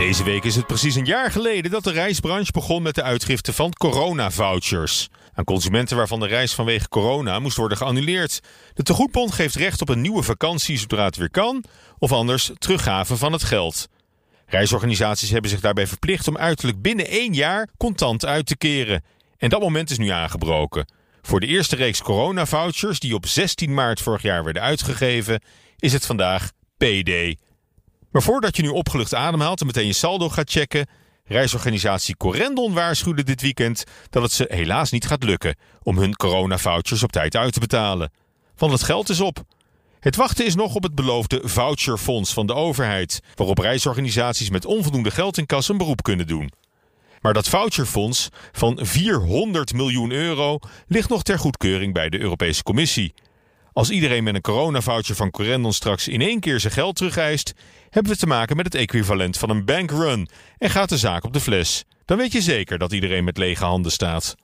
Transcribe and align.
Deze 0.00 0.24
week 0.24 0.44
is 0.44 0.56
het 0.56 0.66
precies 0.66 0.94
een 0.94 1.04
jaar 1.04 1.30
geleden 1.30 1.70
dat 1.70 1.84
de 1.84 1.92
reisbranche 1.92 2.52
begon 2.52 2.82
met 2.82 2.94
de 2.94 3.02
uitgifte 3.02 3.52
van 3.52 3.72
corona-vouchers. 3.72 5.08
Aan 5.34 5.44
consumenten 5.44 5.96
waarvan 5.96 6.20
de 6.20 6.26
reis 6.26 6.54
vanwege 6.54 6.88
corona 6.88 7.38
moest 7.38 7.56
worden 7.56 7.78
geannuleerd. 7.78 8.40
De 8.74 8.82
tegoedbond 8.82 9.32
geeft 9.32 9.54
recht 9.54 9.80
op 9.80 9.88
een 9.88 10.00
nieuwe 10.00 10.22
vakantie 10.22 10.78
zodra 10.78 11.04
het 11.04 11.16
weer 11.16 11.30
kan, 11.30 11.64
of 11.98 12.12
anders 12.12 12.50
teruggave 12.58 13.16
van 13.16 13.32
het 13.32 13.42
geld. 13.42 13.88
Reisorganisaties 14.46 15.30
hebben 15.30 15.50
zich 15.50 15.60
daarbij 15.60 15.86
verplicht 15.86 16.28
om 16.28 16.36
uiterlijk 16.36 16.82
binnen 16.82 17.06
één 17.06 17.34
jaar 17.34 17.68
contant 17.76 18.26
uit 18.26 18.46
te 18.46 18.56
keren. 18.56 19.04
En 19.38 19.48
dat 19.48 19.60
moment 19.60 19.90
is 19.90 19.98
nu 19.98 20.08
aangebroken. 20.08 20.92
Voor 21.22 21.40
de 21.40 21.46
eerste 21.46 21.76
reeks 21.76 22.02
corona-vouchers, 22.02 23.00
die 23.00 23.14
op 23.14 23.26
16 23.26 23.74
maart 23.74 24.00
vorig 24.00 24.22
jaar 24.22 24.44
werden 24.44 24.62
uitgegeven, 24.62 25.42
is 25.78 25.92
het 25.92 26.06
vandaag 26.06 26.50
PD. 26.76 27.36
Maar 28.10 28.22
voordat 28.22 28.56
je 28.56 28.62
nu 28.62 28.68
opgelucht 28.68 29.14
ademhaalt 29.14 29.60
en 29.60 29.66
meteen 29.66 29.86
je 29.86 29.92
saldo 29.92 30.28
gaat 30.28 30.50
checken, 30.50 30.86
reisorganisatie 31.24 32.16
Corendon 32.16 32.72
waarschuwde 32.72 33.22
dit 33.22 33.40
weekend 33.40 33.84
dat 34.10 34.22
het 34.22 34.32
ze 34.32 34.46
helaas 34.48 34.90
niet 34.90 35.06
gaat 35.06 35.24
lukken 35.24 35.56
om 35.82 35.98
hun 35.98 36.16
corona-vouchers 36.16 37.02
op 37.02 37.12
tijd 37.12 37.36
uit 37.36 37.52
te 37.52 37.60
betalen. 37.60 38.12
Want 38.56 38.72
het 38.72 38.82
geld 38.82 39.08
is 39.08 39.20
op. 39.20 39.44
Het 40.00 40.16
wachten 40.16 40.46
is 40.46 40.54
nog 40.54 40.74
op 40.74 40.82
het 40.82 40.94
beloofde 40.94 41.40
voucherfonds 41.44 42.32
van 42.32 42.46
de 42.46 42.54
overheid, 42.54 43.20
waarop 43.34 43.58
reisorganisaties 43.58 44.50
met 44.50 44.64
onvoldoende 44.64 45.10
geld 45.10 45.38
in 45.38 45.46
kas 45.46 45.68
een 45.68 45.78
beroep 45.78 46.02
kunnen 46.02 46.26
doen. 46.26 46.50
Maar 47.20 47.32
dat 47.32 47.48
voucherfonds 47.48 48.28
van 48.52 48.78
400 48.82 49.72
miljoen 49.72 50.10
euro 50.10 50.58
ligt 50.86 51.08
nog 51.08 51.22
ter 51.22 51.38
goedkeuring 51.38 51.94
bij 51.94 52.08
de 52.08 52.20
Europese 52.20 52.62
Commissie. 52.62 53.14
Als 53.72 53.90
iedereen 53.90 54.24
met 54.24 54.34
een 54.34 54.40
coronavoucher 54.40 55.14
van 55.14 55.30
Corendon 55.30 55.72
straks 55.72 56.08
in 56.08 56.20
één 56.20 56.40
keer 56.40 56.60
zijn 56.60 56.72
geld 56.72 56.96
terugeist, 56.96 57.52
hebben 57.90 58.12
we 58.12 58.18
te 58.18 58.26
maken 58.26 58.56
met 58.56 58.64
het 58.64 58.74
equivalent 58.74 59.38
van 59.38 59.50
een 59.50 59.64
bankrun 59.64 60.28
en 60.58 60.70
gaat 60.70 60.88
de 60.88 60.98
zaak 60.98 61.24
op 61.24 61.32
de 61.32 61.40
fles. 61.40 61.84
Dan 62.04 62.18
weet 62.18 62.32
je 62.32 62.40
zeker 62.40 62.78
dat 62.78 62.92
iedereen 62.92 63.24
met 63.24 63.38
lege 63.38 63.64
handen 63.64 63.92
staat. 63.92 64.36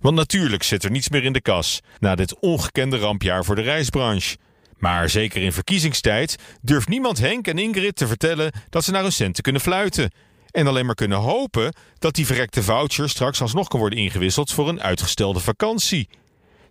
Want 0.00 0.16
natuurlijk 0.16 0.62
zit 0.62 0.84
er 0.84 0.90
niets 0.90 1.08
meer 1.08 1.24
in 1.24 1.32
de 1.32 1.40
kas 1.40 1.80
na 1.98 2.14
dit 2.14 2.38
ongekende 2.38 2.98
rampjaar 2.98 3.44
voor 3.44 3.54
de 3.54 3.62
reisbranche. 3.62 4.36
Maar 4.78 5.10
zeker 5.10 5.42
in 5.42 5.52
verkiezingstijd 5.52 6.36
durft 6.62 6.88
niemand 6.88 7.18
Henk 7.18 7.46
en 7.46 7.58
Ingrid 7.58 7.96
te 7.96 8.06
vertellen 8.06 8.52
dat 8.70 8.84
ze 8.84 8.90
naar 8.90 9.02
hun 9.02 9.12
centen 9.12 9.42
kunnen 9.42 9.60
fluiten. 9.60 10.10
En 10.50 10.66
alleen 10.66 10.86
maar 10.86 10.94
kunnen 10.94 11.18
hopen 11.18 11.74
dat 11.98 12.14
die 12.14 12.26
verrekte 12.26 12.62
voucher 12.62 13.08
straks 13.08 13.40
alsnog 13.40 13.68
kan 13.68 13.80
worden 13.80 13.98
ingewisseld 13.98 14.52
voor 14.52 14.68
een 14.68 14.82
uitgestelde 14.82 15.40
vakantie. 15.40 16.08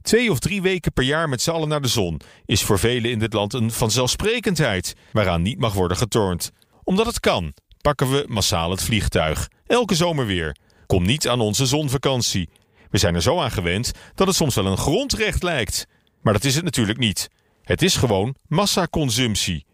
Twee 0.06 0.32
of 0.32 0.40
drie 0.40 0.62
weken 0.62 0.94
per 0.94 1.04
jaar 1.04 1.30
met 1.30 1.42
z'n 1.42 1.52
allen 1.52 1.68
naar 1.68 1.82
de 1.82 1.88
zon 1.88 2.20
is 2.46 2.64
voor 2.64 2.80
velen 2.80 3.12
in 3.12 3.20
dit 3.20 3.34
land 3.34 3.54
een 3.54 3.72
vanzelfsprekendheid 3.72 4.96
waaraan 5.12 5.42
niet 5.42 5.60
mag 5.60 5.74
worden 5.74 5.98
getornd. 5.98 6.52
Omdat 6.84 7.06
het 7.06 7.20
kan, 7.20 7.54
pakken 7.82 8.12
we 8.12 8.26
massaal 8.28 8.72
het 8.72 8.84
vliegtuig. 8.84 9.50
Elke 9.68 9.96
zomer 9.96 10.26
weer. 10.26 10.58
Kom 10.86 11.06
niet 11.06 11.28
aan 11.28 11.40
onze 11.40 11.66
zonvakantie. 11.66 12.50
We 12.90 12.98
zijn 12.98 13.16
er 13.16 13.22
zo 13.22 13.40
aan 13.40 13.52
gewend 13.52 13.92
dat 14.16 14.28
het 14.28 14.36
soms 14.36 14.56
wel 14.56 14.66
een 14.66 14.78
grondrecht 14.78 15.44
lijkt. 15.44 15.88
Maar 16.22 16.34
dat 16.34 16.44
is 16.44 16.56
het 16.56 16.64
natuurlijk 16.64 17.00
niet. 17.00 17.28
Het 17.64 17.82
is 17.82 17.96
gewoon 17.96 18.36
massaconsumptie. 18.48 19.66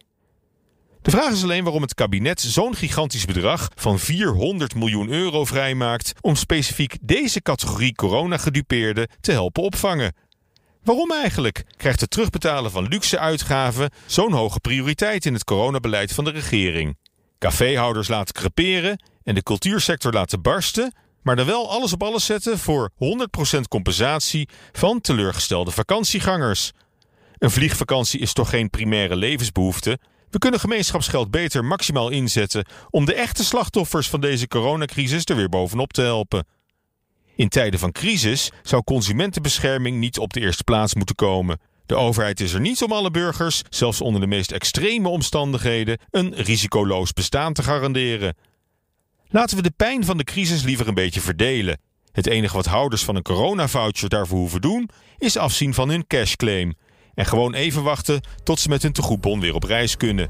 De 1.01 1.11
vraag 1.11 1.31
is 1.31 1.43
alleen 1.43 1.63
waarom 1.63 1.81
het 1.81 1.93
kabinet 1.93 2.41
zo'n 2.41 2.75
gigantisch 2.75 3.25
bedrag 3.25 3.67
van 3.75 3.99
400 3.99 4.75
miljoen 4.75 5.09
euro 5.09 5.45
vrijmaakt 5.45 6.13
om 6.21 6.35
specifiek 6.35 6.97
deze 7.01 7.41
categorie 7.41 7.95
coronagedupeerden 7.95 9.07
te 9.21 9.31
helpen 9.31 9.63
opvangen. 9.63 10.13
Waarom 10.83 11.11
eigenlijk 11.11 11.63
krijgt 11.77 11.99
het 11.99 12.09
terugbetalen 12.09 12.71
van 12.71 12.87
luxe 12.87 13.19
uitgaven 13.19 13.89
zo'n 14.05 14.31
hoge 14.31 14.59
prioriteit 14.59 15.25
in 15.25 15.33
het 15.33 15.43
coronabeleid 15.43 16.13
van 16.13 16.23
de 16.23 16.31
regering? 16.31 16.97
Caféhouders 17.39 18.07
laten 18.07 18.33
creperen 18.33 19.03
en 19.23 19.35
de 19.35 19.43
cultuursector 19.43 20.13
laten 20.13 20.41
barsten, 20.41 20.93
maar 21.21 21.35
dan 21.35 21.45
wel 21.45 21.71
alles 21.71 21.93
op 21.93 22.03
alles 22.03 22.25
zetten 22.25 22.59
voor 22.59 22.91
100% 23.57 23.59
compensatie 23.69 24.49
van 24.71 25.01
teleurgestelde 25.01 25.71
vakantiegangers. 25.71 26.71
Een 27.37 27.51
vliegvakantie 27.51 28.19
is 28.19 28.33
toch 28.33 28.49
geen 28.49 28.69
primaire 28.69 29.15
levensbehoefte? 29.15 29.99
We 30.31 30.37
kunnen 30.39 30.59
gemeenschapsgeld 30.59 31.31
beter 31.31 31.65
maximaal 31.65 32.09
inzetten 32.09 32.65
om 32.89 33.05
de 33.05 33.13
echte 33.13 33.43
slachtoffers 33.43 34.09
van 34.09 34.21
deze 34.21 34.47
coronacrisis 34.47 35.25
er 35.25 35.35
weer 35.35 35.49
bovenop 35.49 35.93
te 35.93 36.01
helpen. 36.01 36.45
In 37.35 37.49
tijden 37.49 37.79
van 37.79 37.91
crisis 37.91 38.51
zou 38.63 38.83
consumentenbescherming 38.83 39.97
niet 39.97 40.19
op 40.19 40.33
de 40.33 40.39
eerste 40.39 40.63
plaats 40.63 40.95
moeten 40.95 41.15
komen. 41.15 41.59
De 41.85 41.95
overheid 41.95 42.39
is 42.39 42.53
er 42.53 42.59
niet 42.59 42.81
om 42.83 42.91
alle 42.91 43.11
burgers, 43.11 43.61
zelfs 43.69 44.01
onder 44.01 44.21
de 44.21 44.27
meest 44.27 44.51
extreme 44.51 45.09
omstandigheden, 45.09 45.99
een 46.09 46.33
risicoloos 46.35 47.13
bestaan 47.13 47.53
te 47.53 47.63
garanderen. 47.63 48.35
Laten 49.29 49.57
we 49.57 49.63
de 49.63 49.73
pijn 49.77 50.05
van 50.05 50.17
de 50.17 50.23
crisis 50.23 50.63
liever 50.63 50.87
een 50.87 50.93
beetje 50.93 51.21
verdelen. 51.21 51.79
Het 52.11 52.27
enige 52.27 52.55
wat 52.55 52.65
houders 52.65 53.03
van 53.03 53.15
een 53.15 53.21
coronavoucher 53.21 54.09
daarvoor 54.09 54.37
hoeven 54.37 54.61
doen, 54.61 54.89
is 55.17 55.37
afzien 55.37 55.73
van 55.73 55.89
hun 55.89 56.07
cashclaim. 56.07 56.73
En 57.13 57.25
gewoon 57.25 57.53
even 57.53 57.83
wachten 57.83 58.21
tot 58.43 58.59
ze 58.59 58.69
met 58.69 58.81
hun 58.81 58.93
tegoedbon 58.93 59.39
weer 59.39 59.53
op 59.53 59.63
reis 59.63 59.97
kunnen. 59.97 60.29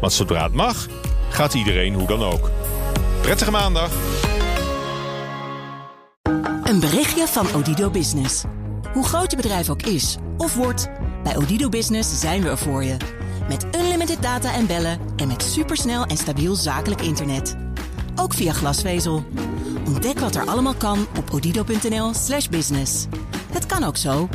Want 0.00 0.12
zodra 0.12 0.42
het 0.42 0.54
mag, 0.54 0.86
gaat 1.28 1.54
iedereen 1.54 1.94
hoe 1.94 2.06
dan 2.06 2.22
ook. 2.22 2.50
Prettige 3.20 3.50
maandag! 3.50 3.90
Een 6.64 6.80
berichtje 6.80 7.26
van 7.26 7.54
Odido 7.54 7.90
Business. 7.90 8.44
Hoe 8.92 9.04
groot 9.04 9.30
je 9.30 9.36
bedrijf 9.36 9.70
ook 9.70 9.82
is 9.82 10.16
of 10.36 10.54
wordt, 10.54 10.90
bij 11.22 11.36
Odido 11.36 11.68
Business 11.68 12.20
zijn 12.20 12.42
we 12.42 12.48
er 12.48 12.58
voor 12.58 12.84
je. 12.84 12.96
Met 13.48 13.66
unlimited 13.76 14.22
data 14.22 14.54
en 14.54 14.66
bellen 14.66 15.00
en 15.16 15.28
met 15.28 15.42
supersnel 15.42 16.04
en 16.04 16.16
stabiel 16.16 16.54
zakelijk 16.54 17.00
internet. 17.00 17.56
Ook 18.16 18.34
via 18.34 18.52
glasvezel. 18.52 19.24
Ontdek 19.86 20.18
wat 20.18 20.34
er 20.34 20.46
allemaal 20.46 20.74
kan 20.74 21.06
op 21.18 21.30
odido.nl/slash 21.32 22.48
business. 22.48 23.06
Het 23.52 23.66
kan 23.66 23.84
ook 23.84 23.96
zo. 23.96 24.28